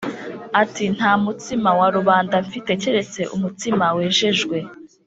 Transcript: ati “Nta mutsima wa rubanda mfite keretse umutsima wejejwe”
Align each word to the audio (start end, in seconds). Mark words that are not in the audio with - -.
ati 0.61 0.83
“Nta 0.95 1.11
mutsima 1.23 1.69
wa 1.79 1.87
rubanda 1.95 2.35
mfite 2.45 2.71
keretse 2.81 3.21
umutsima 3.35 3.85
wejejwe” 3.95 4.57